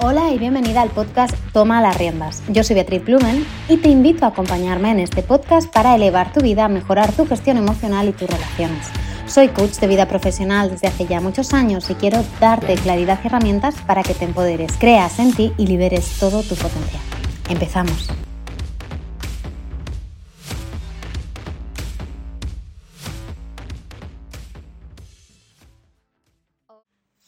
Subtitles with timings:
[0.00, 2.42] Hola y bienvenida al podcast Toma las riendas.
[2.48, 6.40] Yo soy Beatriz Blumen y te invito a acompañarme en este podcast para elevar tu
[6.40, 8.86] vida, mejorar tu gestión emocional y tus relaciones.
[9.26, 13.26] Soy coach de vida profesional desde hace ya muchos años y quiero darte claridad y
[13.26, 17.02] herramientas para que te empoderes, creas en ti y liberes todo tu potencial.
[17.50, 18.08] Empezamos.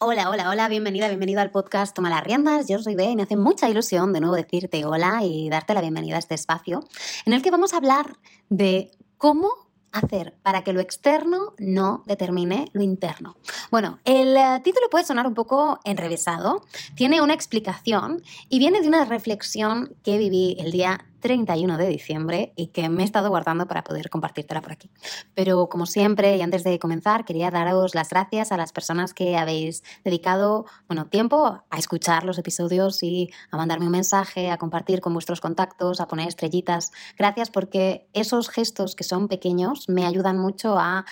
[0.02, 2.66] Hola, hola, hola, bienvenida, bienvenido al podcast Toma las riendas.
[2.66, 5.82] Yo soy Bea y me hace mucha ilusión de nuevo decirte hola y darte la
[5.82, 6.88] bienvenida a este espacio
[7.26, 8.16] en el que vamos a hablar
[8.48, 9.50] de cómo
[9.92, 13.36] hacer para que lo externo no determine lo interno?
[13.70, 16.64] Bueno, el eh, título puede sonar un poco enrevesado,
[16.95, 22.52] tiene una explicación y viene de una reflexión que viví el día 31 de diciembre
[22.57, 24.90] y que me he estado guardando para poder compartírtela por aquí.
[25.35, 29.37] Pero como siempre, y antes de comenzar, quería daros las gracias a las personas que
[29.37, 35.01] habéis dedicado bueno, tiempo a escuchar los episodios y a mandarme un mensaje, a compartir
[35.01, 36.93] con vuestros contactos, a poner estrellitas.
[37.16, 41.05] Gracias porque esos gestos que son pequeños me ayudan mucho a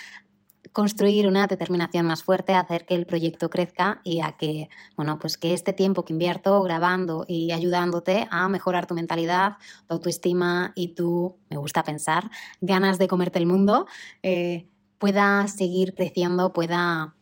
[0.78, 5.18] construir una determinación más fuerte, a hacer que el proyecto crezca y a que, bueno,
[5.18, 9.56] pues que este tiempo que invierto grabando y ayudándote a mejorar tu mentalidad,
[9.88, 13.88] tu autoestima y tu, me gusta pensar, ganas de comerte el mundo,
[14.22, 14.68] eh,
[14.98, 17.16] pueda seguir creciendo, pueda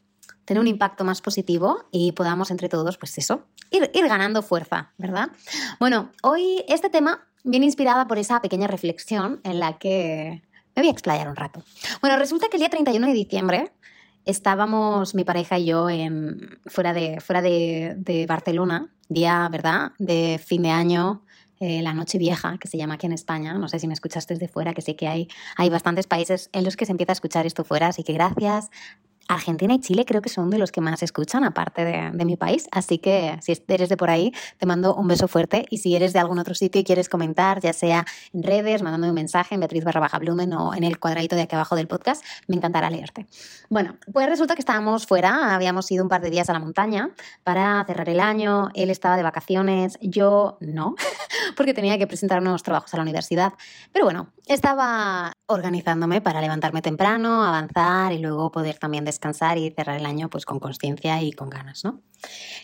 [0.45, 4.93] tener un impacto más positivo y podamos entre todos, pues eso, ir, ir ganando fuerza,
[4.99, 5.31] ¿verdad?
[5.81, 10.43] Bueno, hoy este tema viene inspirada por esa pequeña reflexión en la que
[10.77, 11.63] me voy a explayar un rato.
[12.01, 13.73] Bueno, resulta que el día 31 de diciembre
[14.27, 20.63] estábamos mi pareja y yo en, fuera, de, fuera de, Barcelona, día, ¿verdad?, de fin
[20.63, 21.23] de año,
[21.61, 23.55] eh, la noche vieja, que se llama aquí en España.
[23.55, 26.65] No sé si me escuchaste desde fuera, que sé que hay, hay bastantes países en
[26.65, 28.71] los que se empieza a escuchar esto fuera, así que gracias
[29.29, 32.69] Argentina y Chile creo que son de los que más escuchan, aparte de, mi país.
[32.73, 35.65] Así que si eres de por ahí, te mando un beso fuerte.
[35.71, 39.11] Y si eres de algún otro sitio y quieres comentar, ya sea en redes, mandándome
[39.11, 41.87] un mensaje en Beatriz barra baja Blumen o en el cuadradito de aquí abajo del
[41.87, 43.27] podcast, me encantará leerte.
[43.69, 47.11] Bueno, pues resulta que estábamos fuera, habíamos ido un par de días a la montaña
[47.45, 48.71] para cerrar el año.
[48.75, 50.97] Él estaba de vacaciones, yo no,
[51.57, 53.53] porque tenía que presentar unos trabajos a la universidad.
[53.93, 59.05] Pero bueno, estaba organizándome para levantarme temprano, avanzar y luego poder también
[59.59, 62.01] y cerrar el año pues con conciencia y con ganas, ¿no?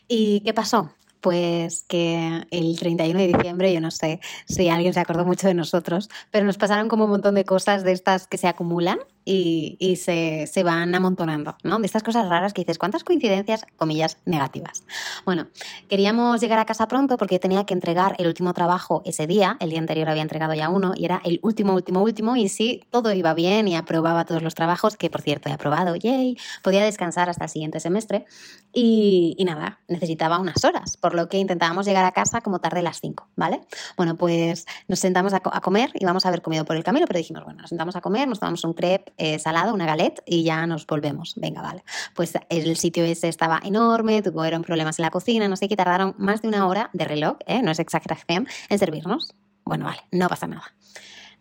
[0.08, 0.92] ¿Y qué pasó?
[1.20, 5.54] Pues que el 31 de diciembre, yo no sé si alguien se acordó mucho de
[5.54, 9.96] nosotros, pero nos pasaron como un montón de cosas de estas que se acumulan y,
[9.96, 11.78] se, se, van amontonando, ¿no?
[11.78, 14.84] De estas cosas raras que dices, ¿cuántas coincidencias, comillas, negativas?
[15.24, 15.46] Bueno,
[15.88, 19.70] queríamos llegar a casa pronto porque tenía que entregar el último trabajo ese día, el
[19.70, 23.12] día anterior había entregado ya uno y era el último, último, último y sí, todo
[23.12, 27.28] iba bien y aprobaba todos los trabajos, que por cierto he aprobado, yay, podía descansar
[27.30, 28.26] hasta el siguiente semestre
[28.72, 32.82] y, y nada, necesitaba unas horas, por lo que intentábamos llegar a casa como tarde
[32.82, 33.60] las 5, ¿vale?
[33.96, 37.18] Bueno, pues nos sentamos a, a comer, íbamos a haber comido por el camino, pero
[37.18, 40.44] dijimos, bueno, nos sentamos a comer, nos tomamos un crepe, eh, salado, una galette, y
[40.44, 41.34] ya nos volvemos.
[41.36, 41.84] Venga, vale.
[42.14, 46.14] Pues el sitio ese estaba enorme, tuvieron problemas en la cocina, no sé qué, tardaron
[46.18, 47.62] más de una hora de reloj, ¿eh?
[47.62, 49.34] no es exageración, en servirnos.
[49.64, 50.74] Bueno, vale, no pasa nada.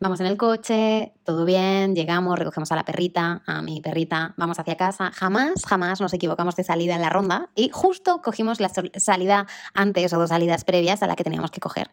[0.02, 4.58] Vamos en el coche, todo bien, llegamos, recogemos a la perrita, a mi perrita, vamos
[4.58, 5.12] hacia casa.
[5.12, 9.46] Jamás, jamás nos equivocamos de salida en la ronda y justo cogimos la salida
[9.76, 11.92] antes o dos salidas previas a la que teníamos que coger.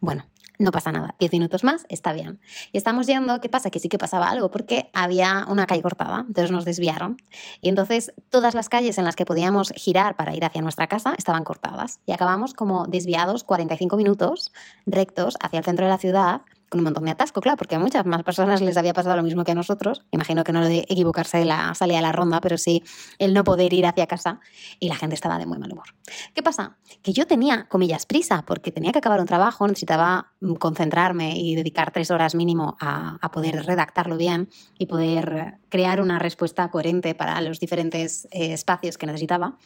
[0.00, 0.24] Bueno,
[0.62, 2.40] no pasa nada, 10 minutos más, está bien.
[2.72, 3.70] Y estamos yendo, ¿qué pasa?
[3.70, 7.16] Que sí que pasaba algo, porque había una calle cortada, entonces nos desviaron.
[7.60, 11.14] Y entonces todas las calles en las que podíamos girar para ir hacia nuestra casa
[11.16, 12.00] estaban cortadas.
[12.06, 14.52] Y acabamos como desviados 45 minutos
[14.86, 17.78] rectos hacia el centro de la ciudad con un montón de atasco, claro, porque a
[17.78, 20.00] muchas más personas les había pasado lo mismo que a nosotros.
[20.10, 22.82] Imagino que no lo de equivocarse de la salida a la ronda, pero sí
[23.18, 24.40] el no poder ir hacia casa
[24.80, 25.94] y la gente estaba de muy mal humor.
[26.32, 26.78] ¿Qué pasa?
[27.02, 31.56] Que yo tenía, comillas, prisa, porque tenía que acabar un trabajo, necesitaba mm, concentrarme y
[31.56, 34.48] dedicar tres horas mínimo a, a poder redactarlo bien
[34.78, 39.58] y poder crear una respuesta coherente para los diferentes eh, espacios que necesitaba.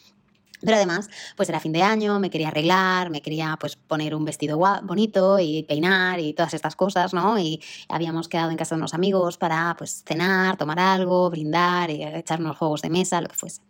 [0.60, 4.24] Pero además, pues era fin de año, me quería arreglar, me quería pues poner un
[4.24, 7.38] vestido bonito y peinar y todas estas cosas, ¿no?
[7.38, 12.02] Y habíamos quedado en casa de unos amigos para pues cenar, tomar algo, brindar y
[12.02, 13.62] echar unos juegos de mesa, lo que fuese.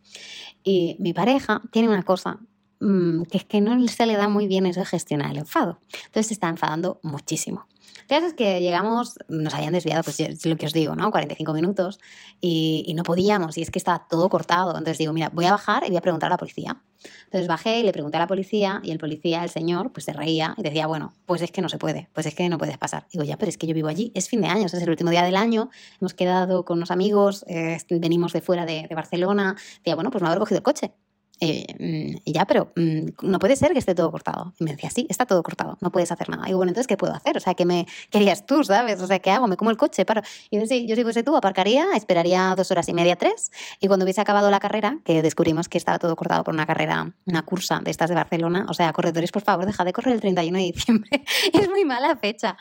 [0.62, 2.38] Y mi pareja tiene una cosa
[2.81, 5.78] mm, que es que no se le da muy bien eso de gestionar el enfado.
[6.06, 7.67] Entonces se está enfadando muchísimo.
[8.08, 11.11] El es que llegamos, nos habían desviado, pues es lo que os digo, ¿no?
[11.11, 11.99] 45 minutos
[12.40, 14.70] y, no podíamos y es que estaba todo cortado.
[14.70, 16.81] Entonces digo, mira, voy a bajar y voy a preguntar a la policía.
[17.25, 20.12] Entonces bajé y le pregunté a la policía y el policía, el señor, pues se
[20.12, 22.78] reía y decía, bueno, pues es que no se puede, pues es que no puedes
[22.78, 23.06] pasar.
[23.12, 25.11] Digo, ya, pero es que yo vivo allí, es fin de año, es el último
[25.11, 25.70] día del año,
[26.00, 29.56] hemos quedado con unos amigos, eh, venimos de fuera de, de Barcelona.
[29.78, 30.93] Decía, bueno, pues no haber cogido el coche.
[31.40, 34.54] Eh, y ya, pero mm, no puede ser que esté todo cortado.
[34.58, 36.44] Y me decía, sí, está todo cortado, no puedes hacer nada.
[36.44, 37.36] Y digo, bueno, entonces, ¿qué puedo hacer?
[37.36, 39.00] O sea, ¿qué me querías tú, sabes?
[39.00, 39.46] O sea, ¿qué hago?
[39.46, 40.04] ¿Me como el coche?
[40.04, 40.22] Paro.
[40.50, 43.50] Y dice, sí, yo si fuese tú, aparcaría, esperaría dos horas y media, tres.
[43.80, 47.12] Y cuando hubiese acabado la carrera, que descubrimos que estaba todo cortado por una carrera,
[47.26, 50.20] una cursa de estas de Barcelona, o sea, corredores, por favor, deja de correr el
[50.20, 51.24] 31 de diciembre.
[51.52, 52.56] es muy mala fecha.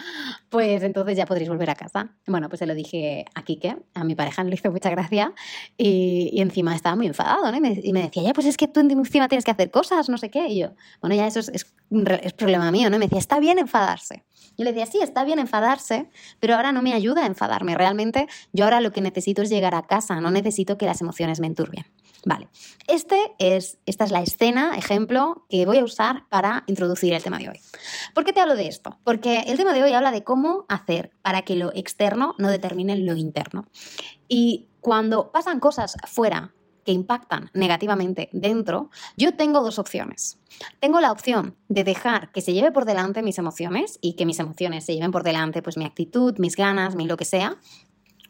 [0.49, 2.09] Pues entonces ya podréis volver a casa.
[2.27, 5.33] Bueno, pues se lo dije a Kike, a mi pareja le hizo mucha gracia.
[5.77, 7.57] Y, encima estaba muy enfadado, ¿no?
[7.57, 10.29] Y me decía, ya, pues es que tú encima tienes que hacer cosas, no sé
[10.29, 10.47] qué.
[10.47, 11.65] Y yo, bueno, ya eso es,
[12.33, 12.97] problema mío, ¿no?
[12.97, 14.25] me decía, está bien enfadarse.
[14.57, 16.09] Yo le decía, sí, está bien enfadarse,
[16.39, 17.75] pero ahora no me ayuda a enfadarme.
[17.75, 21.39] Realmente yo ahora lo que necesito es llegar a casa, no necesito que las emociones
[21.39, 21.85] me enturbien.
[22.25, 22.47] Vale,
[22.87, 27.37] este es, esta es la escena, ejemplo, que voy a usar para introducir el tema
[27.37, 27.59] de hoy.
[28.15, 28.97] ¿Por qué te hablo de esto?
[29.03, 32.97] Porque el tema de hoy habla de cómo hacer para que lo externo no determine
[32.97, 33.67] lo interno.
[34.27, 36.53] Y cuando pasan cosas fuera
[36.85, 40.39] que impactan negativamente dentro, yo tengo dos opciones.
[40.79, 44.39] Tengo la opción de dejar que se lleve por delante mis emociones y que mis
[44.39, 47.57] emociones se lleven por delante pues mi actitud, mis ganas, mi lo que sea.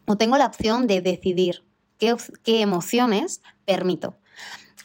[0.08, 1.64] O tengo la opción de decidir
[1.98, 4.18] qué, qué emociones permito.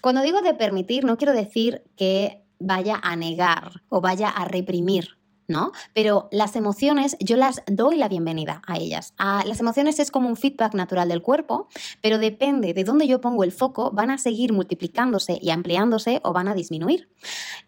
[0.01, 5.20] Cuando digo de permitir, no quiero decir que vaya a negar o vaya a reprimir
[5.51, 5.73] ¿no?
[5.93, 9.13] Pero las emociones, yo las doy la bienvenida a ellas.
[9.19, 11.69] A, las emociones es como un feedback natural del cuerpo,
[12.01, 16.33] pero depende de dónde yo pongo el foco, van a seguir multiplicándose y ampliándose o
[16.33, 17.11] van a disminuir.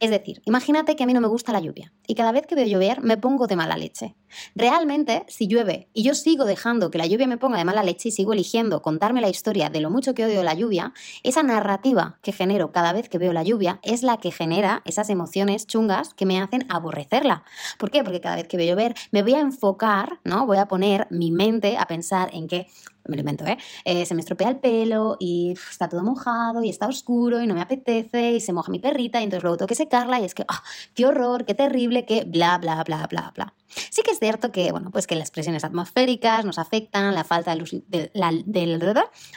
[0.00, 2.54] Es decir, imagínate que a mí no me gusta la lluvia y cada vez que
[2.54, 4.16] veo llover me pongo de mala leche.
[4.54, 8.08] Realmente, si llueve y yo sigo dejando que la lluvia me ponga de mala leche
[8.08, 10.92] y sigo eligiendo contarme la historia de lo mucho que odio la lluvia,
[11.22, 15.10] esa narrativa que genero cada vez que veo la lluvia es la que genera esas
[15.10, 17.44] emociones chungas que me hacen aborrecerla.
[17.78, 18.02] ¿Por qué?
[18.02, 20.46] Porque cada vez que veo llover me voy a enfocar, ¿no?
[20.46, 22.66] Voy a poner mi mente a pensar en que
[23.06, 23.58] me lo invento, ¿eh?
[23.84, 24.06] ¿eh?
[24.06, 27.60] Se me estropea el pelo y está todo mojado y está oscuro y no me
[27.60, 30.44] apetece y se moja mi perrita y entonces luego tengo que secarla y es que,
[30.48, 30.62] ¡ah!
[30.94, 31.44] ¡Qué horror!
[31.44, 32.04] ¡Qué terrible!
[32.04, 33.54] ¡Qué bla, bla, bla, bla, bla!
[33.90, 37.52] Sí que es cierto que, bueno, pues que las presiones atmosféricas nos afectan, la falta
[37.52, 38.32] de luz, de, la,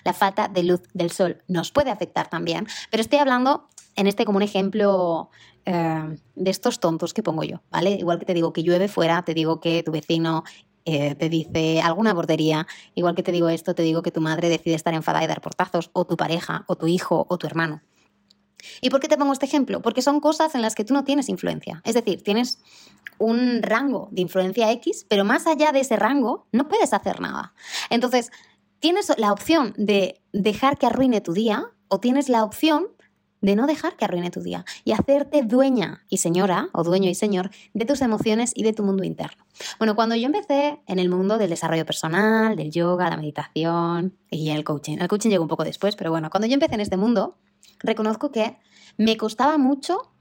[0.03, 4.25] la falta de luz del sol nos puede afectar también, pero estoy hablando en este
[4.25, 5.29] como un ejemplo
[5.65, 7.91] eh, de estos tontos que pongo yo, ¿vale?
[7.91, 10.43] Igual que te digo que llueve fuera, te digo que tu vecino
[10.85, 14.49] eh, te dice alguna bordería, igual que te digo esto, te digo que tu madre
[14.49, 17.81] decide estar enfadada y dar portazos, o tu pareja, o tu hijo, o tu hermano.
[18.81, 19.81] ¿Y por qué te pongo este ejemplo?
[19.81, 21.81] Porque son cosas en las que tú no tienes influencia.
[21.83, 22.59] Es decir, tienes
[23.17, 27.53] un rango de influencia X, pero más allá de ese rango no puedes hacer nada.
[27.89, 28.31] Entonces,
[28.79, 32.87] tienes la opción de dejar que arruine tu día o tienes la opción
[33.45, 37.15] de no dejar que arruine tu día y hacerte dueña y señora o dueño y
[37.15, 39.45] señor de tus emociones y de tu mundo interno.
[39.77, 44.49] Bueno, cuando yo empecé en el mundo del desarrollo personal, del yoga, la meditación y
[44.49, 46.97] el coaching, el coaching llegó un poco después, pero bueno, cuando yo empecé en este
[46.97, 47.37] mundo,
[47.79, 48.57] reconozco que
[48.97, 50.11] me costaba mucho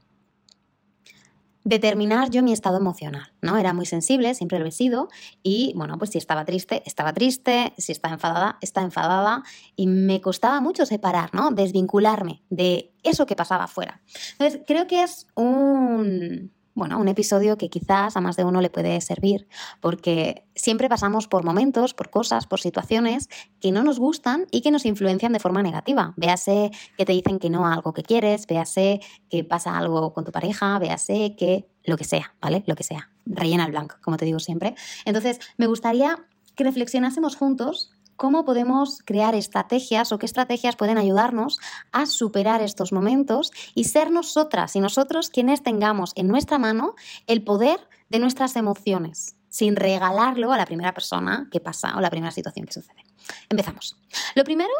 [1.65, 3.57] determinar yo mi estado emocional, ¿no?
[3.57, 5.09] Era muy sensible, siempre lo he sido,
[5.41, 9.43] y bueno, pues si estaba triste, estaba triste, si estaba enfadada, estaba enfadada,
[9.75, 11.49] y me costaba mucho separar, ¿no?
[11.49, 14.01] Desvincularme de eso que pasaba afuera.
[14.33, 18.69] Entonces, creo que es un, bueno, un episodio que quizás a más de uno le
[18.69, 19.47] puede servir,
[19.79, 23.29] porque siempre pasamos por momentos, por cosas, por situaciones
[23.61, 26.13] que no nos gustan y que nos influencian de forma negativa.
[26.17, 30.25] Véase que te dicen que no a algo que quieres, véase que pasa algo con
[30.25, 32.63] tu pareja, véase que lo que sea, ¿vale?
[32.67, 33.09] Lo que sea.
[33.25, 34.75] Rellena el blanco, como te digo siempre.
[35.05, 41.59] Entonces, me gustaría que reflexionásemos juntos cómo podemos crear estrategias o qué estrategias pueden ayudarnos
[41.91, 46.95] a superar estos momentos y ser nosotras y nosotros quienes tengamos en nuestra mano
[47.27, 47.79] el poder
[48.09, 52.65] de nuestras emociones, sin regalarlo a la primera persona que pasa o la primera situación
[52.65, 53.03] que sucede.
[53.49, 53.97] Empezamos.
[54.35, 54.73] Lo primero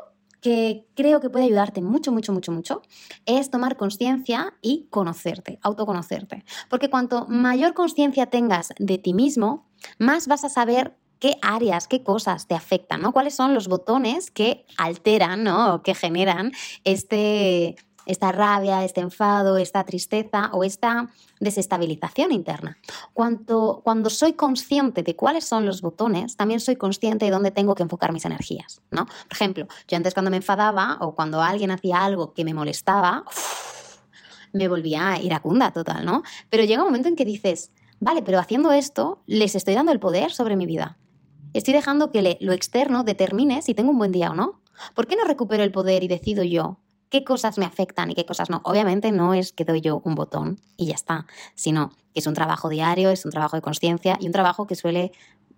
[0.46, 2.84] que creo que puede ayudarte mucho, mucho, mucho, mucho,
[3.26, 6.46] es tomar conciencia y conocerte, autoconocerte.
[6.70, 9.66] Porque cuanto mayor conciencia tengas de ti mismo,
[9.98, 13.12] más vas a saber qué áreas, qué cosas te afectan, ¿no?
[13.12, 15.82] ¿Cuáles son los botones que alteran, ¿no?
[15.82, 16.52] que generan
[16.84, 22.78] este, esta rabia, este enfado, esta tristeza o esta desestabilización interna.
[23.14, 27.74] Cuando, cuando soy consciente de cuáles son los botones, también soy consciente de dónde tengo
[27.74, 29.08] que enfocar mis energías, ¿no?
[29.08, 33.24] Por ejemplo, yo antes cuando me enfadaba o cuando alguien hacía algo que me molestaba,
[34.54, 36.22] me volvía iracunda total, ¿no?
[36.52, 40.00] Pero llega un momento en que dices, vale, pero haciendo esto les estoy dando el
[40.00, 41.00] poder sobre mi vida.
[41.56, 44.60] Estoy dejando que lo externo determine si tengo un buen día o no.
[44.94, 48.26] ¿Por qué no recupero el poder y decido yo qué cosas me afectan y qué
[48.26, 48.60] cosas no?
[48.66, 52.34] Obviamente no es que doy yo un botón y ya está, sino que es un
[52.34, 55.14] trabajo diario, es un trabajo de conciencia y un trabajo que suele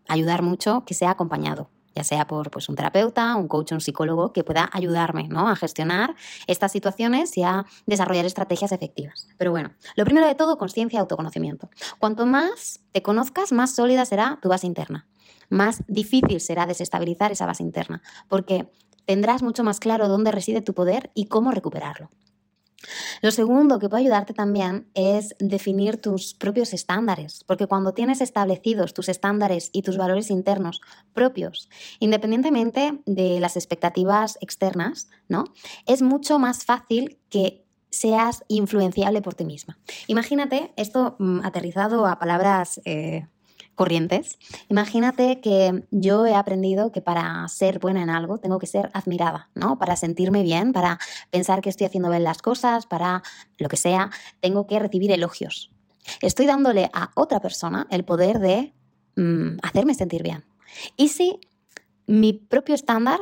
[0.07, 4.31] ayudar mucho que sea acompañado ya sea por pues, un terapeuta, un coach, un psicólogo
[4.31, 5.49] que pueda ayudarme ¿no?
[5.49, 9.27] a gestionar estas situaciones y a desarrollar estrategias efectivas.
[9.39, 11.71] Pero bueno, lo primero de todo, conciencia y autoconocimiento.
[11.97, 15.07] Cuanto más te conozcas, más sólida será tu base interna.
[15.49, 18.69] Más difícil será desestabilizar esa base interna, porque
[19.05, 22.09] tendrás mucho más claro dónde reside tu poder y cómo recuperarlo.
[23.21, 28.93] Lo segundo que puede ayudarte también es definir tus propios estándares, porque cuando tienes establecidos
[28.93, 30.81] tus estándares y tus valores internos
[31.13, 35.45] propios, independientemente de las expectativas externas, ¿no?
[35.85, 39.79] Es mucho más fácil que seas influenciable por ti misma.
[40.07, 43.27] Imagínate esto mm, aterrizado a palabras eh,
[43.77, 44.39] corrientes.
[44.69, 49.49] Imagínate que yo he aprendido que para ser buena en algo tengo que ser admirada,
[49.53, 49.77] ¿no?
[49.77, 53.21] Para sentirme bien, para pensar que estoy haciendo bien las cosas, para
[53.59, 54.09] lo que sea,
[54.41, 55.71] tengo que recibir elogios.
[56.21, 58.73] Estoy dándole a otra persona el poder de
[59.15, 60.43] mm, hacerme sentir bien.
[60.97, 61.39] Y si
[62.07, 63.19] mi propio estándar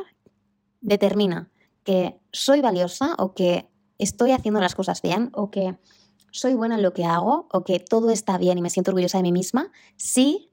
[0.80, 1.50] determina
[1.84, 5.76] que soy valiosa o que estoy haciendo las cosas bien o que
[6.38, 9.18] soy buena en lo que hago o que todo está bien y me siento orgullosa
[9.18, 10.50] de mí misma, sí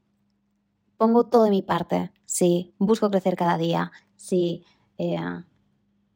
[0.97, 4.63] pongo todo de mi parte, sí busco crecer cada día, sí
[4.97, 5.17] eh,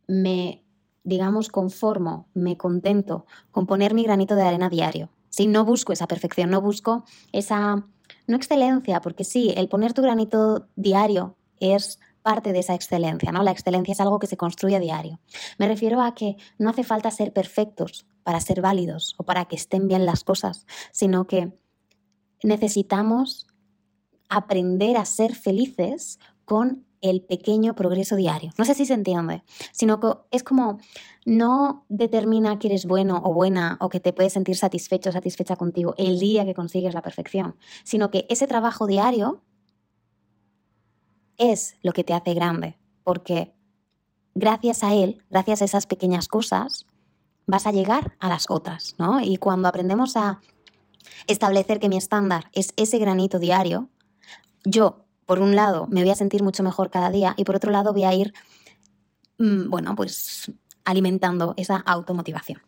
[0.08, 0.64] me,
[1.04, 5.10] digamos, conformo, me contento con poner mi granito de arena diario.
[5.30, 7.86] Sí, no busco esa perfección, no busco esa,
[8.28, 13.44] no excelencia, porque sí, el poner tu granito diario es parte de esa excelencia, ¿no?
[13.44, 15.20] La excelencia es algo que se construye a diario.
[15.58, 19.56] Me refiero a que no hace falta ser perfectos para ser válidos o para que
[19.56, 21.54] estén bien las cosas, sino que
[22.44, 23.48] necesitamos
[24.28, 28.52] aprender a ser felices con el pequeño progreso diario.
[28.58, 30.78] No sé si se entiende, sino que es como
[31.26, 35.56] no determina que eres bueno o buena o que te puedes sentir satisfecho o satisfecha
[35.56, 37.56] contigo el día que consigues la perfección,
[37.86, 39.42] sino que ese trabajo diario
[41.38, 43.54] es lo que te hace grande, porque
[44.36, 46.88] gracias a él, gracias a esas pequeñas cosas,
[47.48, 49.20] vas a llegar a las otras, ¿no?
[49.22, 50.42] Y cuando aprendemos a
[51.26, 53.90] establecer que mi estándar es ese granito diario,
[54.64, 57.72] yo, por un lado, me voy a sentir mucho mejor cada día y por otro
[57.72, 58.34] lado voy a ir,
[59.40, 60.52] mm, bueno, pues
[60.84, 62.62] alimentando esa automotivación.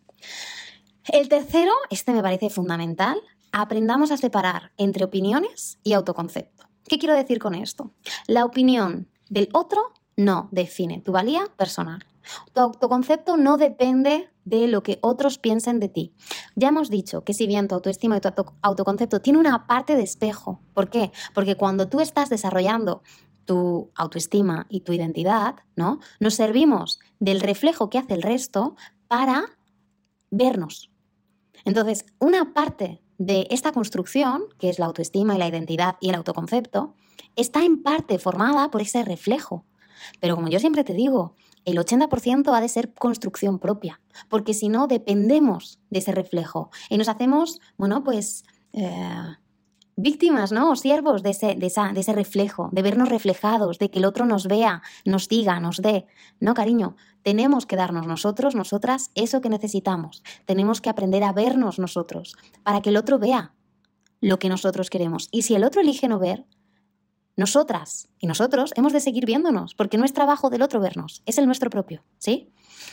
[1.06, 3.20] El tercero, este me parece fundamental,
[3.52, 6.70] aprendamos a separar entre opiniones y autoconcepto.
[6.88, 7.94] ¿Qué quiero decir con esto?
[8.28, 12.06] La opinión del otro no define tu valía personal.
[12.54, 16.14] Tu autoconcepto no depende de lo que otros piensen de ti.
[16.56, 18.30] Ya hemos dicho que si bien tu autoestima y tu
[18.62, 21.12] autoconcepto tiene una parte de espejo, ¿por qué?
[21.34, 23.04] Porque cuando tú estás desarrollando
[23.46, 26.00] tu autoestima y tu identidad, ¿no?
[26.20, 28.76] Nos servimos del reflejo que hace el resto
[29.08, 29.46] para
[30.30, 30.92] vernos.
[31.66, 36.16] Entonces, una parte de esta construcción, que es la autoestima y la identidad y el
[36.16, 36.96] autoconcepto,
[37.36, 39.66] está en parte formada por ese reflejo.
[40.20, 44.70] Pero como yo siempre te digo, el 80% ha de ser construcción propia, porque si
[44.70, 49.36] no dependemos de ese reflejo y nos hacemos, bueno, pues eh,
[49.96, 50.72] víctimas, ¿no?
[50.72, 54.26] O siervos de ese, de, de ese reflejo, de vernos reflejados, de que el otro
[54.26, 56.06] nos vea, nos diga, nos dé.
[56.40, 60.24] No, cariño, tenemos que darnos nosotros, nosotras, eso que necesitamos.
[60.46, 63.54] Tenemos que aprender a vernos nosotros para que el otro vea
[64.22, 65.28] lo que nosotros queremos.
[65.32, 66.46] Y si el otro elige no ver,
[67.40, 71.38] nosotras y nosotros hemos de seguir viéndonos, porque no es trabajo del otro vernos, es
[71.38, 72.52] el nuestro propio, ¿sí?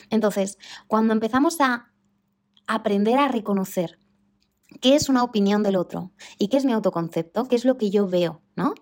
[0.08, 1.92] Entonces, cuando empezamos a
[2.66, 3.98] aprender a reconocer
[4.80, 7.90] qué es una opinión del otro y qué es mi autoconcepto, qué es lo que
[7.90, 8.74] yo veo, ¿no?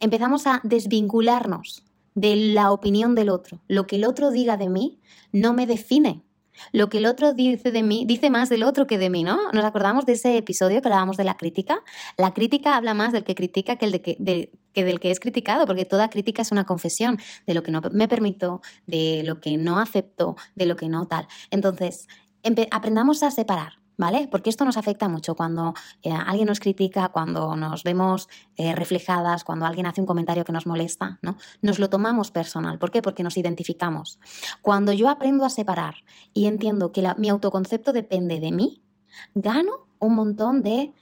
[0.00, 1.84] Empezamos a desvincularnos
[2.14, 3.62] de la opinión del otro.
[3.66, 5.00] Lo que el otro diga de mí
[5.32, 6.24] no me define,
[6.72, 9.50] lo que el otro dice de mí dice más del otro que de mí, ¿no?
[9.52, 11.82] Nos acordamos de ese episodio que hablábamos de la crítica.
[12.16, 15.66] La crítica habla más del que critica que, el de que, del que es criticado,
[15.66, 19.56] porque toda crítica es una confesión de lo que no me permito, de lo que
[19.56, 21.26] no acepto, de lo que no tal.
[21.50, 22.08] Entonces,
[22.70, 23.83] aprendamos a separar.
[23.96, 24.28] ¿Vale?
[24.30, 29.44] Porque esto nos afecta mucho cuando eh, alguien nos critica, cuando nos vemos eh, reflejadas,
[29.44, 31.36] cuando alguien hace un comentario que nos molesta, ¿no?
[31.62, 32.78] Nos lo tomamos personal.
[32.78, 33.02] ¿Por qué?
[33.02, 34.18] Porque nos identificamos.
[34.62, 35.96] Cuando yo aprendo a separar
[36.32, 38.82] y entiendo que mi autoconcepto depende de mí,
[39.34, 40.92] gano un montón de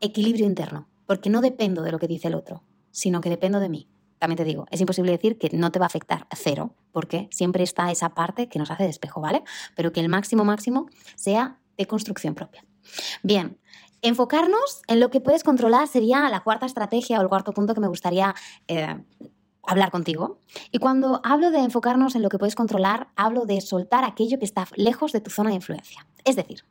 [0.00, 3.68] equilibrio interno, porque no dependo de lo que dice el otro, sino que dependo de
[3.68, 3.88] mí.
[4.18, 7.62] También te digo, es imposible decir que no te va a afectar cero, porque siempre
[7.62, 9.42] está esa parte que nos hace despejo, ¿vale?
[9.76, 12.64] Pero que el máximo máximo sea de construcción propia.
[13.22, 13.58] Bien,
[14.02, 17.80] enfocarnos en lo que puedes controlar sería la cuarta estrategia o el cuarto punto que
[17.80, 18.34] me gustaría
[18.66, 19.02] eh,
[19.62, 20.40] hablar contigo.
[20.72, 24.44] Y cuando hablo de enfocarnos en lo que puedes controlar, hablo de soltar aquello que
[24.44, 26.06] está lejos de tu zona de influencia.
[26.24, 26.64] Es decir,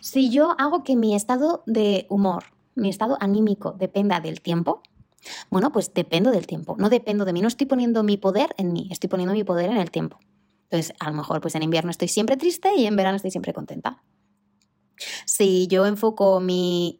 [0.00, 2.44] si yo hago que mi estado de humor,
[2.74, 4.82] mi estado anímico dependa del tiempo,
[5.50, 8.72] bueno, pues dependo del tiempo, no dependo de mí, no estoy poniendo mi poder en
[8.72, 10.18] mí, estoy poniendo mi poder en el tiempo.
[10.70, 13.52] Entonces, a lo mejor pues en invierno estoy siempre triste y en verano estoy siempre
[13.52, 14.02] contenta.
[15.24, 16.98] Si yo enfoco mi,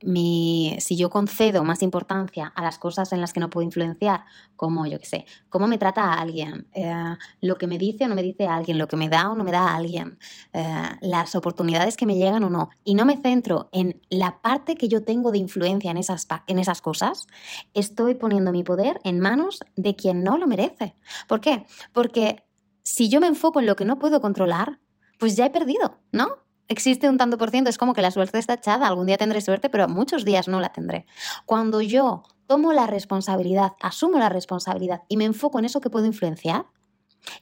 [0.81, 4.25] si yo concedo más importancia a las cosas en las que no puedo influenciar,
[4.57, 8.09] como yo qué sé, cómo me trata a alguien, eh, lo que me dice o
[8.09, 10.19] no me dice alguien, lo que me da o no me da a alguien,
[10.53, 14.77] eh, las oportunidades que me llegan o no, y no me centro en la parte
[14.77, 17.27] que yo tengo de influencia en esas, en esas cosas,
[17.75, 20.97] estoy poniendo mi poder en manos de quien no lo merece.
[21.29, 21.67] ¿Por qué?
[21.93, 22.45] Porque
[22.83, 24.79] si yo me enfoco en lo que no puedo controlar,
[25.19, 26.46] pues ya he perdido, ¿no?
[26.69, 29.41] Existe un tanto por ciento, es como que la suerte está echada, algún día tendré
[29.41, 31.07] suerte, pero muchos días no la tendré.
[31.45, 36.07] Cuando yo tomo la responsabilidad, asumo la responsabilidad y me enfoco en eso que puedo
[36.07, 36.67] influenciar,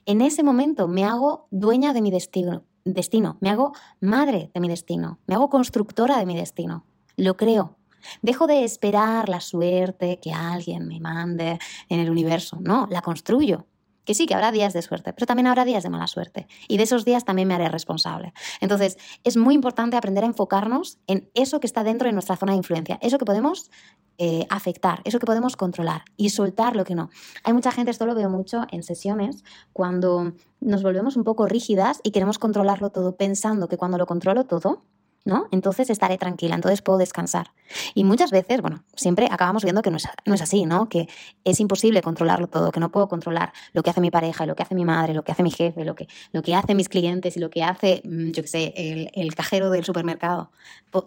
[0.07, 4.69] en ese momento me hago dueña de mi destino, destino, me hago madre de mi
[4.69, 7.77] destino, me hago constructora de mi destino, lo creo.
[8.21, 13.67] Dejo de esperar la suerte que alguien me mande en el universo, no, la construyo.
[14.05, 16.47] Que sí, que habrá días de suerte, pero también habrá días de mala suerte.
[16.69, 18.33] Y de esos días también me haré responsable.
[18.61, 22.53] Entonces, es muy importante aprender a enfocarnos en eso que está dentro de nuestra zona
[22.53, 23.71] de influencia, eso que podemos
[24.19, 27.11] eh, afectar, eso que podemos controlar y soltar lo que no.
[27.43, 29.43] Hay mucha gente, esto lo veo mucho en sesiones,
[29.73, 34.45] cuando nos volvemos un poco rígidas y queremos controlarlo todo pensando que cuando lo controlo
[34.45, 34.85] todo,
[35.25, 35.47] ¿no?
[35.51, 37.53] Entonces estaré tranquila, entonces puedo descansar.
[37.95, 40.89] Y muchas veces, bueno, siempre acabamos viendo que no es, así, ¿no?
[40.89, 41.09] Que
[41.45, 44.63] es imposible controlarlo todo, que no puedo controlar lo que hace mi pareja, lo que
[44.63, 47.37] hace mi madre, lo que hace mi jefe, lo que, lo que hace mis clientes
[47.37, 50.51] y lo que hace, mm, yo qué sé, el cajero del supermercado.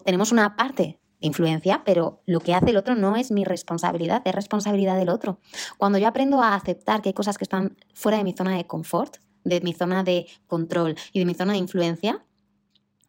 [0.04, 4.22] Tenemos una parte de influencia, pero lo que hace el otro no es mi responsabilidad,
[4.24, 5.38] es responsabilidad del otro.
[5.76, 8.66] Cuando yo aprendo a aceptar que hay cosas que están fuera de mi zona de
[8.66, 12.24] confort, de mi zona de control y de mi zona de influencia,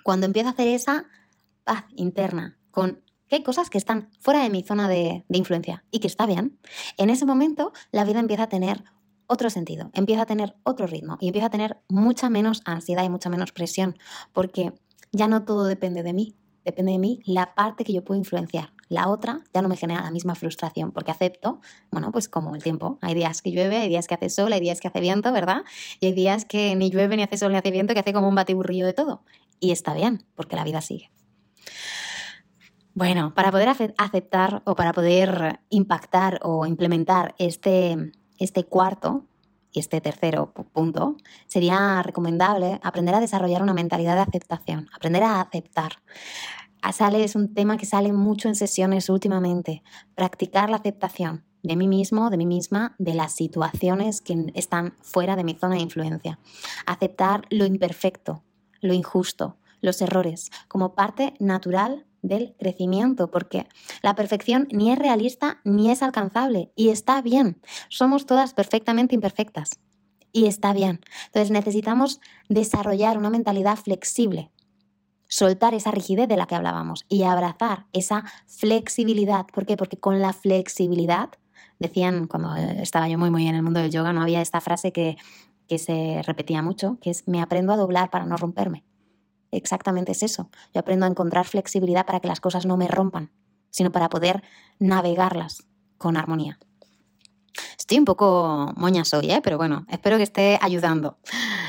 [0.03, 1.05] cuando empiezo a hacer esa
[1.63, 5.99] paz interna con que hay cosas que están fuera de mi zona de, influencia y
[5.99, 6.59] que está bien,
[6.97, 8.83] en ese momento la vida empieza a tener
[9.27, 13.09] otro sentido, empieza a tener otro ritmo y empieza a tener mucha menos ansiedad y
[13.09, 13.97] mucha menos presión,
[14.33, 14.73] porque
[15.11, 18.73] ya no todo depende de mí, depende de mí la parte que yo puedo influenciar.
[18.87, 22.63] La otra ya no me genera la misma frustración porque acepto, bueno, pues como el
[22.63, 22.97] tiempo.
[23.01, 25.61] Hay días que llueve, hay días que hace sol, hay días que hace viento, ¿verdad?
[25.99, 28.27] Y hay días que ni llueve, ni hace sol, ni hace viento, que hace como
[28.27, 29.21] un batiburrillo de todo.
[29.59, 31.11] Y está bien, porque la vida sigue.
[32.93, 39.25] Bueno, para poder aceptar o para poder impactar o implementar este, este cuarto
[39.71, 41.15] y este tercero punto,
[41.47, 46.01] sería recomendable aprender a desarrollar una mentalidad de aceptación, aprender a aceptar.
[46.91, 49.83] Sale, es un tema que sale mucho en sesiones últimamente,
[50.15, 55.35] practicar la aceptación de mí mismo, de mí misma, de las situaciones que están fuera
[55.35, 56.39] de mi zona de influencia.
[56.85, 58.43] Aceptar lo imperfecto,
[58.81, 63.67] lo injusto, los errores, como parte natural del crecimiento, porque
[64.01, 67.61] la perfección ni es realista ni es alcanzable y está bien.
[67.89, 69.79] Somos todas perfectamente imperfectas
[70.31, 70.99] y está bien.
[71.27, 74.51] Entonces necesitamos desarrollar una mentalidad flexible,
[75.27, 79.45] soltar esa rigidez de la que hablábamos y abrazar esa flexibilidad.
[79.53, 79.77] ¿Por qué?
[79.77, 81.29] Porque con la flexibilidad,
[81.79, 84.91] decían cuando estaba yo muy muy en el mundo del yoga, no había esta frase
[84.91, 85.17] que
[85.69, 88.83] que se repetía mucho, que es me aprendo a doblar para no romperme.
[89.51, 90.49] Exactamente es eso.
[90.73, 93.31] Yo aprendo a encontrar flexibilidad para que las cosas no me rompan,
[93.69, 94.43] sino para poder
[94.79, 95.63] navegarlas
[95.97, 96.59] con armonía.
[97.77, 99.41] Estoy un poco moña hoy, ¿eh?
[99.43, 101.17] pero bueno, espero que esté ayudando.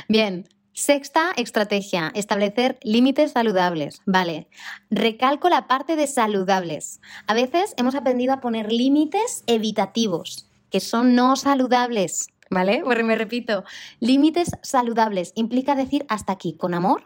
[0.09, 4.01] Bien, Sexta estrategia, establecer límites saludables.
[4.07, 4.49] Vale,
[4.89, 7.01] recalco la parte de saludables.
[7.27, 12.29] A veces hemos aprendido a poner límites evitativos, que son no saludables.
[12.51, 12.83] ¿Vale?
[12.85, 13.65] Pues me repito,
[14.01, 17.05] límites saludables implica decir hasta aquí, con amor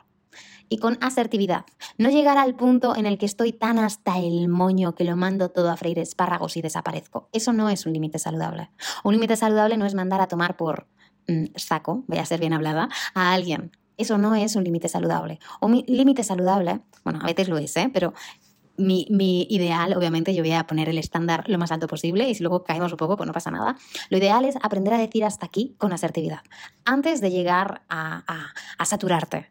[0.69, 1.67] y con asertividad.
[1.99, 5.51] No llegar al punto en el que estoy tan hasta el moño que lo mando
[5.51, 7.29] todo a freír espárragos y desaparezco.
[7.33, 8.71] Eso no es un límite saludable.
[9.05, 10.89] Un límite saludable no es mandar a tomar por
[11.29, 13.73] mm, saco, voy a ser bien hablada, a alguien.
[13.97, 15.39] Eso no es un límite saludable.
[15.69, 17.91] Mi límite saludable, bueno, a veces lo es, ¿eh?
[17.93, 18.13] pero
[18.77, 22.43] mi, ideal, obviamente, yo voy a poner el estándar lo más alto posible y si
[22.43, 23.77] luego caemos un poco, pues no pasa nada.
[24.11, 26.41] Lo ideal es aprender a decir hasta aquí con asertividad,
[26.85, 29.51] antes de llegar a, a saturarte.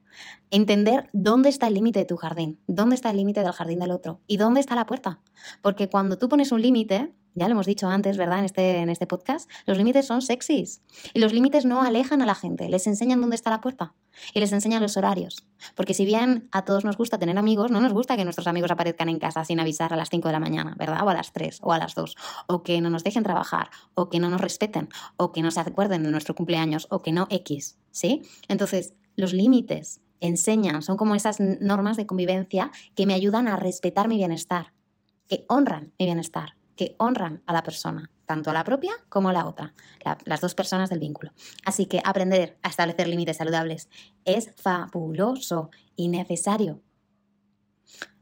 [0.51, 3.91] Entender dónde está el límite de tu jardín, dónde está el límite del jardín del
[3.91, 5.19] otro y dónde está la puerta.
[5.61, 8.39] Porque cuando tú pones un límite, ya lo hemos dicho antes, ¿verdad?
[8.39, 10.81] En este, en este podcast, los límites son sexys
[11.13, 13.93] y los límites no alejan a la gente, les enseñan dónde está la puerta.
[14.33, 15.45] y les enseña los horarios.
[15.75, 18.69] Porque si bien a todos nos gusta tener amigos, no nos gusta que nuestros amigos
[18.69, 21.03] aparezcan en casa sin avisar a las 5 de la mañana, ¿verdad?
[21.03, 22.15] O a las 3 o a las 2.
[22.47, 25.59] O que no nos dejen trabajar, o que no nos respeten, o que no se
[25.61, 28.21] acuerden de nuestro cumpleaños, o que no X, ¿sí?
[28.47, 34.07] Entonces, los límites enseñan, son como esas normas de convivencia que me ayudan a respetar
[34.07, 34.73] mi bienestar,
[35.27, 39.33] que honran mi bienestar, que honran a la persona, tanto a la propia como a
[39.33, 39.73] la otra,
[40.25, 41.31] las dos personas del vínculo.
[41.65, 43.89] Así que aprender a establecer límites saludables
[44.25, 46.81] es fabuloso y necesario.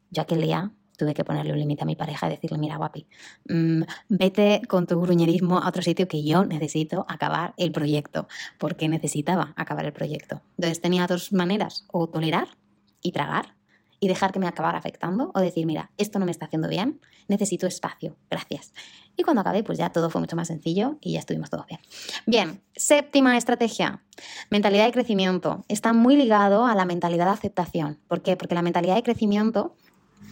[0.10, 3.08] Yo aquel día tuve que ponerle un límite a mi pareja y decirle, mira, guapi,
[3.50, 8.28] mm, vete con tu gruñerismo a otro sitio que yo necesito acabar el proyecto,
[8.60, 10.44] porque necesitaba acabar el proyecto.
[10.58, 12.50] Entonces tenía dos maneras, o tolerar
[13.02, 13.56] y tragar,
[14.04, 17.00] y dejar que me acabara afectando, o decir, mira, esto no me está haciendo bien,
[17.28, 18.74] necesito espacio, gracias.
[19.16, 21.80] Y cuando acabé, pues ya todo fue mucho más sencillo y ya estuvimos todos bien.
[22.26, 24.02] Bien, séptima estrategia,
[24.50, 25.64] mentalidad de crecimiento.
[25.68, 28.00] Está muy ligado a la mentalidad de aceptación.
[28.08, 28.36] ¿Por qué?
[28.36, 29.76] Porque la mentalidad de crecimiento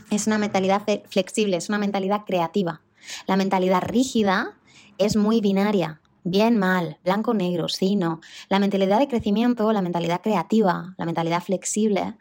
[0.10, 2.82] es una mentalidad flexible, es una mentalidad creativa.
[3.28, 4.58] La mentalidad rígida
[4.98, 8.20] es muy binaria, bien, mal, blanco, negro, sí, no.
[8.50, 12.16] La mentalidad de crecimiento, la mentalidad creativa, la mentalidad flexible,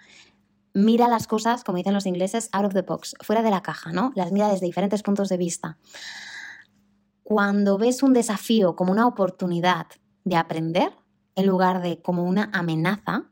[0.84, 3.92] mira las cosas, como dicen los ingleses, out of the box, fuera de la caja,
[3.92, 4.12] ¿no?
[4.14, 5.78] Las mira desde diferentes puntos de vista
[7.28, 9.86] cuando ves un desafío como una oportunidad
[10.24, 10.92] de aprender,
[11.34, 13.24] en lugar de como una amenaza,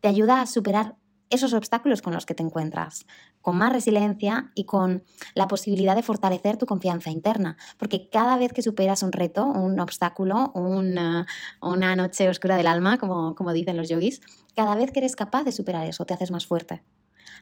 [0.00, 0.96] te ayuda a superar
[1.30, 3.06] esos obstáculos con los que te encuentras,
[3.40, 7.56] con más resiliencia y con la posibilidad de fortalecer tu confianza interna.
[7.78, 11.26] Porque cada vez que superas un reto, un obstáculo, una,
[11.60, 14.20] una noche oscura del alma, como, como dicen los yogis,
[14.54, 16.82] cada vez que eres capaz de superar eso, te haces más fuerte.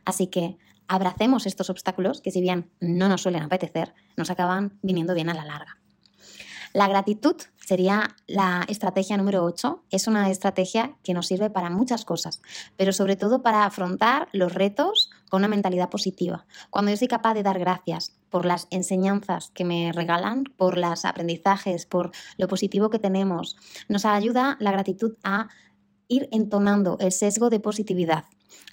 [0.04, 5.14] Así que abracemos estos obstáculos que si bien no nos suelen apetecer, nos acaban viniendo
[5.14, 5.81] bien a la larga.
[6.72, 9.84] La gratitud sería la estrategia número 8.
[9.90, 12.40] Es una estrategia que nos sirve para muchas cosas,
[12.76, 16.46] pero sobre todo para afrontar los retos con una mentalidad positiva.
[16.70, 21.04] Cuando yo soy capaz de dar gracias por las enseñanzas que me regalan, por los
[21.04, 23.56] aprendizajes, por lo positivo que tenemos,
[23.88, 25.48] nos ayuda la gratitud a
[26.08, 28.24] ir entonando el sesgo de positividad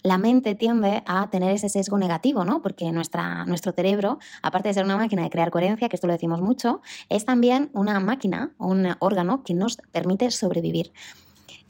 [0.03, 2.61] la mente tiende a tener ese sesgo negativo, ¿no?
[2.61, 6.13] Porque nuestra, nuestro cerebro, aparte de ser una máquina de crear coherencia, que esto lo
[6.13, 10.91] decimos mucho, es también una máquina, un órgano que nos permite sobrevivir.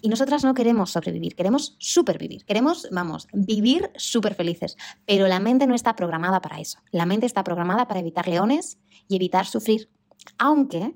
[0.01, 4.77] Y nosotras no queremos sobrevivir, queremos supervivir, queremos, vamos, vivir súper felices.
[5.05, 6.79] Pero la mente no está programada para eso.
[6.91, 9.89] La mente está programada para evitar leones y evitar sufrir.
[10.37, 10.95] Aunque,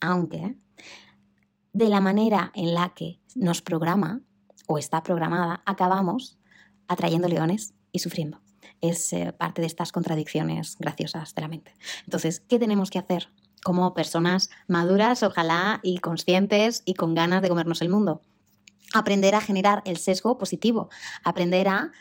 [0.00, 0.56] aunque,
[1.72, 4.22] de la manera en la que nos programa
[4.66, 6.38] o está programada, acabamos
[6.88, 8.40] atrayendo leones y sufriendo.
[8.80, 11.74] Es eh, parte de estas contradicciones graciosas de la mente.
[12.04, 13.28] Entonces, ¿qué tenemos que hacer
[13.64, 18.22] como personas maduras, ojalá, y conscientes y con ganas de comernos el mundo?
[18.92, 20.90] Aprender a generar el sesgo positivo,
[21.24, 21.92] aprender a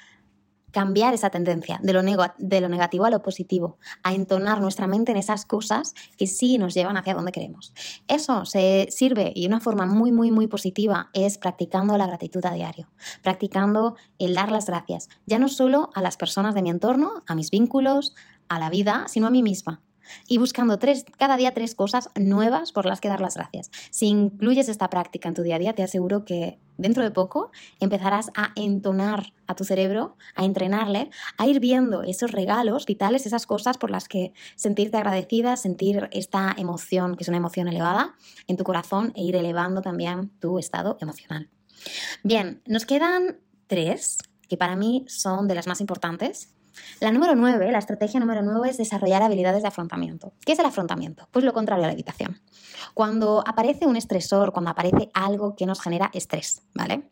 [0.75, 2.01] cambiar esa tendencia de lo,
[2.37, 6.57] de lo negativo a lo positivo, a entonar nuestra mente en esas cosas que sí
[6.57, 7.73] nos llevan hacia donde queremos.
[8.09, 12.51] Eso se sirve y una forma muy, muy, muy positiva es practicando la gratitud a
[12.51, 12.89] diario,
[13.23, 17.35] practicando el dar las gracias, ya no solo a las personas de mi entorno, a
[17.35, 18.13] mis vínculos,
[18.49, 19.81] a la vida, sino a mí misma
[20.27, 23.71] y buscando tres, cada día tres cosas nuevas por las que dar las gracias.
[23.89, 27.51] Si incluyes esta práctica en tu día a día, te aseguro que dentro de poco
[27.79, 33.45] empezarás a entonar a tu cerebro, a entrenarle, a ir viendo esos regalos vitales, esas
[33.45, 38.15] cosas por las que sentirte agradecida, sentir esta emoción, que es una emoción elevada,
[38.47, 41.49] en tu corazón e ir elevando también tu estado emocional.
[42.23, 43.37] Bien, nos quedan
[43.67, 46.53] tres que para mí son de las más importantes
[46.99, 50.33] la número 9, la estrategia número 9 es desarrollar habilidades de afrontamiento.
[50.45, 51.27] ¿Qué es el afrontamiento?
[51.31, 52.41] Pues lo contrario a la evitación.
[52.93, 57.09] Cuando aparece un estresor, cuando aparece algo que nos genera estrés, ¿vale?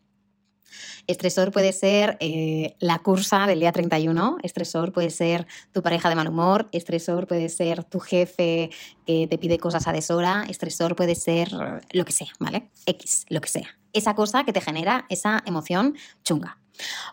[1.06, 6.14] Estresor puede ser eh, la cursa del día 31, estresor puede ser tu pareja de
[6.14, 8.70] mal humor, estresor puede ser tu jefe
[9.06, 11.50] que te pide cosas a deshora, estresor puede ser
[11.92, 12.70] lo que sea, ¿vale?
[12.86, 13.78] X, lo que sea.
[13.92, 16.58] Esa cosa que te genera esa emoción chunga.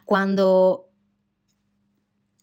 [0.05, 0.90] Cuando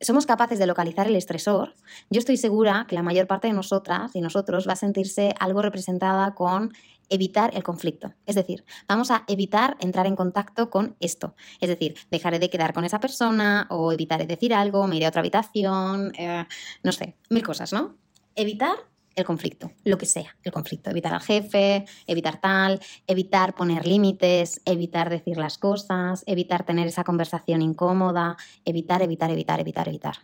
[0.00, 1.74] somos capaces de localizar el estresor,
[2.10, 5.62] yo estoy segura que la mayor parte de nosotras y nosotros va a sentirse algo
[5.62, 6.72] representada con
[7.08, 8.12] evitar el conflicto.
[8.26, 11.34] Es decir, vamos a evitar entrar en contacto con esto.
[11.60, 15.08] Es decir, dejaré de quedar con esa persona o evitaré decir algo, me iré a
[15.08, 16.46] otra habitación, eh,
[16.82, 17.96] no sé, mil cosas, ¿no?
[18.34, 18.76] Evitar
[19.18, 24.60] el conflicto, lo que sea, el conflicto, evitar al jefe, evitar tal, evitar poner límites,
[24.64, 30.16] evitar decir las cosas, evitar tener esa conversación incómoda, evitar, evitar, evitar, evitar, evitar.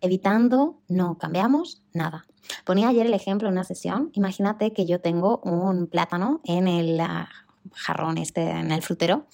[0.00, 2.26] Evitando, no cambiamos nada.
[2.64, 6.98] Ponía ayer el ejemplo en una sesión, imagínate que yo tengo un plátano en el
[7.00, 7.28] ah,
[7.74, 9.26] jarrón este, en el frutero,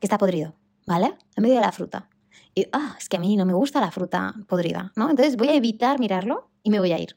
[0.00, 0.54] que está podrido,
[0.86, 1.14] ¿vale?
[1.36, 2.08] En medio de la fruta.
[2.54, 5.08] Y, ah, es que a mí no me gusta la fruta podrida, ¿no?
[5.08, 7.16] Entonces voy a evitar mirarlo y me voy a ir.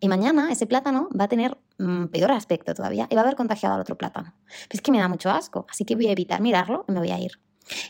[0.00, 3.36] Y mañana ese plátano va a tener mm, peor aspecto todavía y va a haber
[3.36, 4.34] contagiado al otro plátano.
[4.68, 7.10] es que me da mucho asco, así que voy a evitar mirarlo y me voy
[7.10, 7.32] a ir.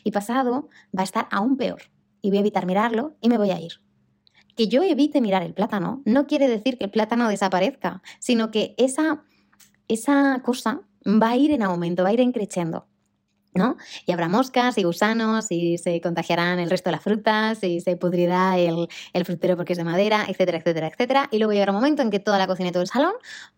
[0.05, 1.83] Y pasado va a estar aún peor
[2.21, 3.81] y voy a evitar mirarlo y me voy a ir.
[4.57, 8.75] Que yo evite mirar el plátano no quiere decir que el plátano desaparezca, sino que
[8.77, 9.23] esa,
[9.88, 12.89] esa cosa va a ir en aumento, va a ir encreciendo.
[13.55, 13.77] ¿No?
[14.07, 17.97] Y habrá moscas y gusanos y se contagiarán el resto de las frutas y se
[17.97, 21.29] pudrirá el, el, frutero porque es de madera, etcétera, etcétera, etcétera.
[21.31, 23.13] Y luego llegará un momento en que toda la cocina y todo el salón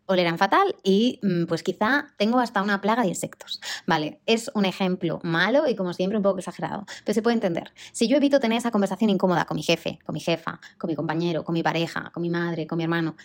[0.07, 3.61] olerán fatal y mm, pues quizá tengo hasta una plaga de insectos.
[3.87, 7.72] Vale, es un ejemplo malo y como siempre un poco exagerado, pero se puede entender.
[7.92, 10.96] Si yo evito tener esa conversación incómoda con mi jefe, con mi jefa, con mi
[10.96, 13.16] compañero, con mi pareja, con mi madre, con mi hermano,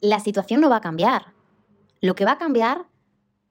[0.00, 1.26] la situación no va a cambiar.
[2.00, 2.86] Lo que va a cambiar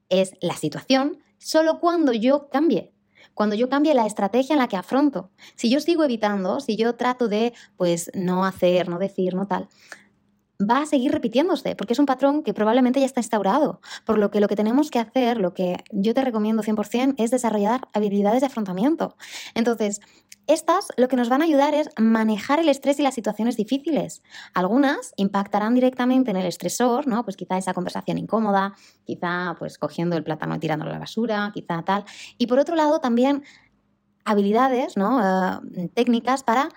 [0.10, 2.94] es la situación solo cuando yo cambie.
[3.34, 5.32] Cuando yo cambie la estrategia en la que afronto.
[5.56, 9.68] Si yo sigo evitando, si yo trato de, pues, no hacer, no decir, no tal,
[10.62, 13.82] va a seguir repitiéndose, porque es un patrón que probablemente ya está instaurado.
[14.06, 17.32] Por lo que lo que tenemos que hacer, lo que yo te recomiendo 100%, es
[17.32, 19.16] desarrollar habilidades de afrontamiento.
[19.56, 20.02] Entonces,
[20.48, 24.22] estas lo que nos van a ayudar es manejar el estrés y las situaciones difíciles.
[24.54, 27.24] Algunas impactarán directamente en el estresor, ¿no?
[27.24, 28.74] Pues quizá esa conversación incómoda,
[29.06, 32.06] quizá pues cogiendo el plátano y tirándolo a la basura, quizá tal.
[32.38, 33.44] Y por otro lado también
[34.26, 35.22] habilidades, ¿no?
[35.76, 36.70] Eh, técnicas para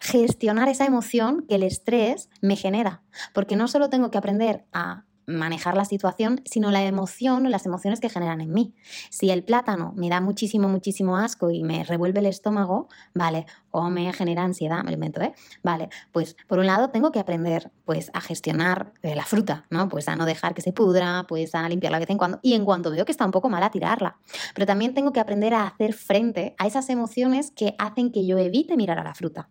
[0.00, 3.02] gestionar esa emoción que el estrés me genera.
[3.34, 7.66] Porque no solo tengo que aprender a manejar la situación, sino la emoción o las
[7.66, 8.74] emociones que generan en mí.
[9.10, 13.88] Si el plátano me da muchísimo, muchísimo asco y me revuelve el estómago, vale, o
[13.88, 15.32] me genera ansiedad, me invento, ¿eh?
[15.62, 19.88] Vale, pues por un lado tengo que aprender pues a gestionar eh, la fruta, ¿no?
[19.88, 22.54] Pues a no dejar que se pudra, pues a limpiarla de vez en cuando y
[22.54, 24.18] en cuanto veo que está un poco mala, tirarla.
[24.54, 28.38] Pero también tengo que aprender a hacer frente a esas emociones que hacen que yo
[28.38, 29.48] evite mirar a la fruta.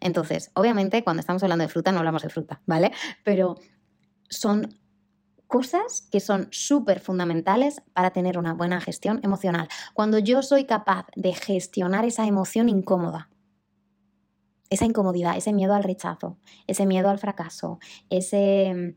[0.00, 2.92] Entonces, obviamente, cuando estamos hablando de fruta, no hablamos de fruta, ¿vale?
[3.22, 3.56] Pero
[4.28, 4.68] son
[5.46, 9.68] cosas que son súper fundamentales para tener una buena gestión emocional.
[9.92, 13.30] Cuando yo soy capaz de gestionar esa emoción incómoda,
[14.70, 17.78] esa incomodidad, ese miedo al rechazo, ese miedo al fracaso,
[18.10, 18.96] ese,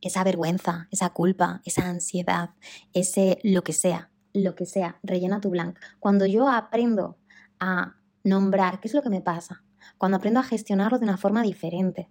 [0.00, 2.50] esa vergüenza, esa culpa, esa ansiedad,
[2.92, 5.80] ese lo que sea, lo que sea, rellena tu blanco.
[5.98, 7.18] Cuando yo aprendo
[7.58, 9.64] a nombrar qué es lo que me pasa,
[9.98, 12.10] cuando aprendo a gestionarlo de una forma diferente,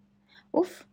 [0.51, 0.85] uff,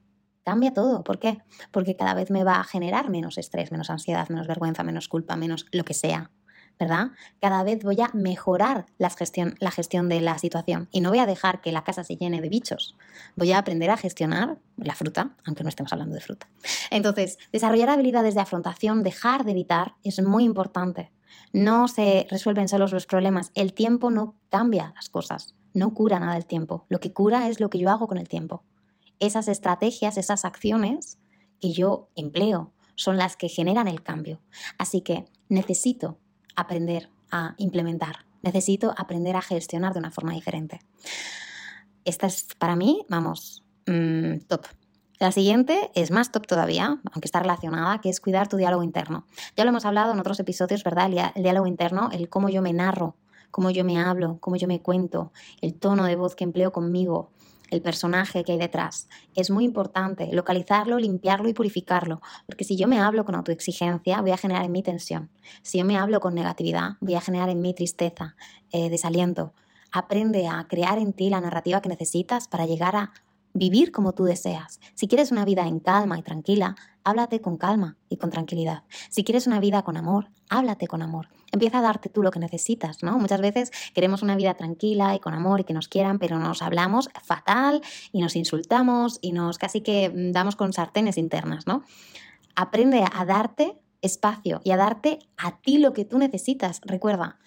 [0.47, 1.03] cambia todo.
[1.03, 1.43] ¿Por qué?
[1.73, 5.35] Porque cada vez me va a generar menos estrés, menos ansiedad, menos vergüenza, menos culpa,
[5.35, 6.31] menos lo que sea.
[6.79, 7.13] ¿verdad?
[7.41, 11.21] Cada vez voy a mejorar la gestión, la gestión de la situación y no voy
[11.21, 12.97] a dejar que la casa se llene de bichos.
[13.35, 16.47] Voy a aprender a gestionar la fruta, aunque no estemos hablando de fruta.
[16.91, 21.11] Entonces, desarrollar habilidades de afrontación, dejar de evitar, es muy importante.
[21.55, 23.53] No se resuelven solos los problemas.
[23.55, 26.85] El tiempo no cambia las cosas, no cura nada el tiempo.
[26.91, 28.63] Lo que cura es lo que yo hago con el tiempo
[29.21, 31.19] esas estrategias, esas acciones
[31.61, 34.41] que yo empleo son las que generan el cambio.
[34.79, 36.19] Así que necesito
[36.55, 40.81] aprender a implementar, necesito aprender a gestionar de una forma diferente.
[42.05, 44.67] Esta es para mí, vamos, mm, top.
[45.19, 49.27] La siguiente es más top todavía, aunque está relacionada, que es cuidar tu diálogo interno.
[49.57, 51.33] Ya lo hemos hablado en otros episodios, ¿verdad?
[51.35, 53.17] El diálogo interno, el cómo yo me narro,
[53.51, 57.31] cómo yo me hablo, cómo yo me cuento, el tono de voz que empleo conmigo,
[57.71, 59.09] el personaje que hay detrás.
[59.35, 64.31] Es muy importante localizarlo, limpiarlo y purificarlo, porque si yo me hablo con autoexigencia, voy
[64.31, 65.31] a generar en mí tensión.
[65.63, 68.37] Si yo me hablo con negatividad, voy a generar en mí tristeza,
[68.73, 69.53] eh, desaliento.
[69.93, 73.13] Aprende a crear en ti la narrativa que necesitas para llegar a
[73.57, 74.81] vivir como tú deseas.
[74.95, 78.85] Si quieres una vida en calma y tranquila, háblate con calma y con tranquilidad.
[79.09, 81.29] Si quieres una vida con amor, háblate con amor.
[81.53, 83.19] Empieza a darte tú lo que necesitas, ¿no?
[83.19, 86.61] Muchas veces queremos una vida tranquila y con amor y que nos quieran, pero nos
[86.61, 87.81] hablamos fatal
[88.13, 91.83] y nos insultamos y nos casi que damos con sartenes internas, ¿no?
[92.55, 96.81] Aprende a darte espacio y a darte a ti lo que tú necesitas.
[96.85, 97.39] Recuerda,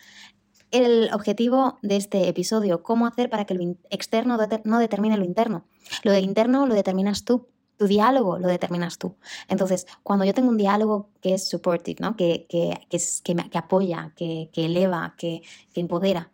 [0.71, 5.65] el objetivo de este episodio, cómo hacer para que lo externo no determine lo interno.
[6.03, 7.47] Lo del interno lo determinas tú.
[7.77, 9.15] Tu diálogo lo determinas tú.
[9.47, 12.17] Entonces, cuando yo tengo un diálogo que es supportive, ¿no?
[12.17, 15.41] que, que, que, apoya, que, eleva, que,
[15.75, 16.29] empodera,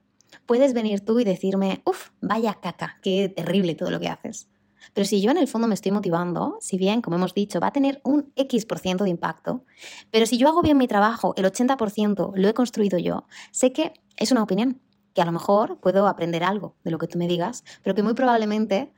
[0.47, 4.47] puedes venir tú y decirme, uff, vaya caca, qué terrible todo lo que haces.
[4.93, 7.67] Pero si yo en el fondo me estoy motivando, si bien, como hemos dicho, va
[7.67, 9.63] a tener un X% por ciento de impacto,
[10.11, 13.93] pero si yo hago bien mi trabajo, el 80% lo he construido yo, sé que
[14.17, 14.81] es una opinión,
[15.13, 18.03] que a lo mejor puedo aprender algo de lo que tú me digas, pero que
[18.03, 18.91] muy probablemente,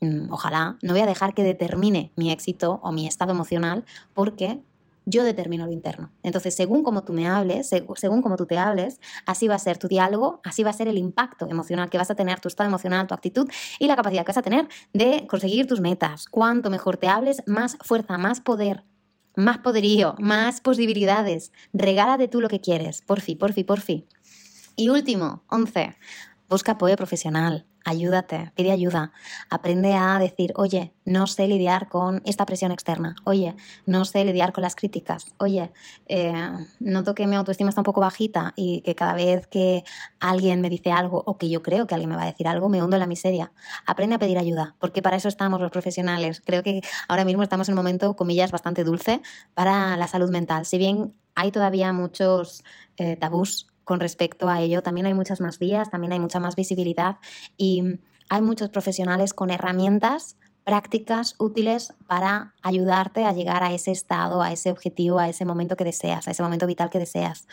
[0.00, 4.62] mm, ojalá, no voy a dejar que determine mi éxito o mi estado emocional porque
[5.04, 6.12] yo determino lo interno.
[6.22, 9.78] Entonces, según como tú me hables, según como tú te hables, así va a ser
[9.78, 12.68] tu diálogo, así va a ser el impacto emocional que vas a tener, tu estado
[12.68, 16.26] emocional, tu actitud y la capacidad que vas a tener de conseguir tus metas.
[16.26, 18.84] Cuanto mejor te hables, más fuerza, más poder,
[19.34, 21.52] más poderío, más posibilidades.
[21.72, 23.02] Regálate tú lo que quieres.
[23.02, 24.06] Por fin, por fin, por fin.
[24.76, 25.96] Y último, 11.
[26.48, 29.12] Busca apoyo profesional ayúdate, pide ayuda,
[29.50, 34.52] aprende a decir, oye, no sé lidiar con esta presión externa, oye, no sé lidiar
[34.52, 35.72] con las críticas, oye,
[36.06, 36.32] eh,
[36.80, 39.84] noto que mi autoestima está un poco bajita y que cada vez que
[40.20, 42.68] alguien me dice algo o que yo creo que alguien me va a decir algo,
[42.68, 43.52] me hundo en la miseria.
[43.86, 46.42] Aprende a pedir ayuda, porque para eso estamos los profesionales.
[46.44, 49.20] Creo que ahora mismo estamos en un momento, comillas, bastante dulce
[49.54, 50.66] para la salud mental.
[50.66, 52.64] Si bien hay todavía muchos
[52.96, 54.82] eh, tabús con respecto a ello.
[54.82, 57.16] También hay muchas más vías, también hay mucha más visibilidad
[57.56, 64.42] y hay muchos profesionales con herramientas prácticas útiles para ayudarte a llegar a ese estado,
[64.42, 67.46] a ese objetivo, a ese momento que deseas, a ese momento vital que deseas.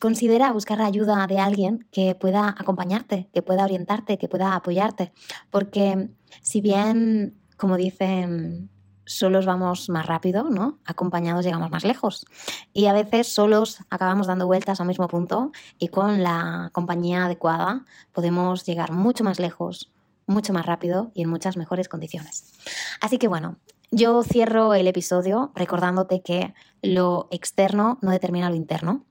[0.00, 5.12] Considera buscar la ayuda de alguien que pueda acompañarte, que pueda orientarte, que pueda apoyarte,
[5.50, 6.08] porque
[6.40, 8.70] si bien, como dicen
[9.08, 10.78] solos vamos más rápido, ¿no?
[10.84, 12.26] Acompañados llegamos más lejos.
[12.72, 17.84] Y a veces solos acabamos dando vueltas al mismo punto y con la compañía adecuada
[18.12, 19.90] podemos llegar mucho más lejos,
[20.26, 22.52] mucho más rápido y en muchas mejores condiciones.
[23.00, 23.56] Así que bueno,
[23.90, 29.06] yo cierro el episodio recordándote que lo externo no determina lo interno,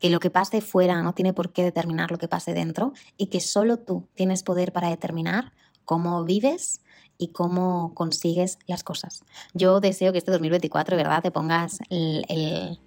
[0.00, 3.26] que lo que pase fuera no tiene por qué determinar lo que pase dentro y
[3.26, 5.52] que solo tú tienes poder para determinar
[5.84, 6.80] cómo vives
[7.18, 9.22] y cómo consigues las cosas.
[9.54, 12.78] Yo deseo que este 2024, ¿verdad?, te pongas el,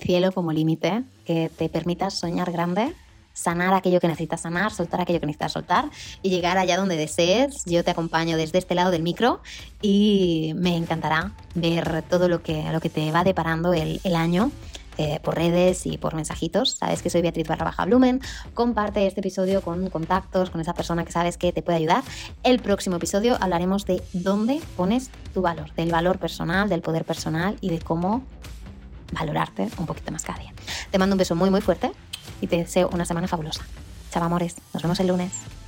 [0.00, 2.94] cielo como límite, que te permitas soñar grande
[3.36, 5.90] sanar aquello que necesitas sanar, soltar aquello que necesitas soltar
[6.22, 7.64] y llegar allá donde desees.
[7.66, 9.42] Yo te acompaño desde este lado del micro
[9.82, 14.50] y me encantará ver todo lo que, lo que te va deparando el, el año
[14.98, 16.72] eh, por redes y por mensajitos.
[16.72, 18.20] Sabes que soy Beatriz barra baja Blumen.
[18.54, 22.02] Comparte este episodio con contactos, con esa persona que sabes que te puede ayudar.
[22.42, 27.56] El próximo episodio hablaremos de dónde pones tu valor, del valor personal, del poder personal
[27.60, 28.24] y de cómo
[29.12, 30.52] valorarte un poquito más cada día.
[30.90, 31.92] Te mando un beso muy muy fuerte
[32.40, 33.64] y te deseo una semana fabulosa.
[34.10, 35.65] Chao amores, nos vemos el lunes.